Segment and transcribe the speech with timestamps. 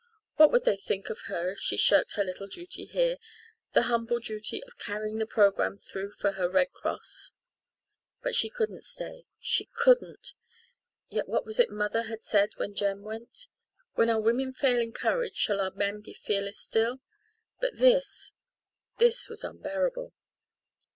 [0.35, 3.17] What would they think of her if she shirked her little duty here
[3.73, 7.33] the humble duty of carrying the programme through for her Red Cross?
[8.23, 10.33] But she couldn't stay she couldn't
[11.09, 13.45] yet what was it mother had said when Jem went:
[13.93, 17.01] "When our women fail in courage shall our men be fearless still?"
[17.59, 18.31] But this
[18.97, 20.13] this was unbearable.